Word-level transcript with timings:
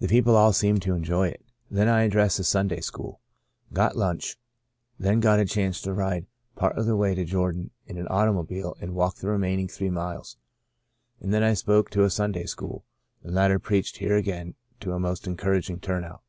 The 0.00 0.06
people 0.06 0.36
all 0.36 0.52
seemed 0.52 0.82
to 0.82 0.92
enjoy 0.92 1.28
it. 1.28 1.42
Then 1.70 1.88
I 1.88 2.02
addressed 2.02 2.36
the 2.36 2.44
Sunday 2.44 2.82
school. 2.82 3.22
Got 3.72 3.96
lunch. 3.96 4.36
Then 4.98 5.18
got 5.20 5.40
a 5.40 5.46
chance 5.46 5.80
to 5.80 5.94
ride 5.94 6.26
part 6.56 6.76
of 6.76 6.84
the 6.84 6.94
way 6.94 7.14
to 7.14 7.24
Jordan 7.24 7.70
in 7.86 7.96
an 7.96 8.06
automobile 8.08 8.76
and 8.82 8.94
walked 8.94 9.22
the 9.22 9.28
remaining 9.28 9.66
three 9.66 9.88
miles, 9.88 10.36
and 11.20 11.32
then 11.32 11.42
I 11.42 11.54
spoke 11.54 11.88
to 11.92 12.04
a 12.04 12.10
Sunday 12.10 12.44
school, 12.44 12.84
and 13.22 13.34
later 13.34 13.58
preached 13.58 13.96
here 13.96 14.18
again 14.18 14.56
to 14.80 14.92
a 14.92 15.00
most 15.00 15.26
encouraging 15.26 15.80
turn 15.80 16.04
out. 16.04 16.20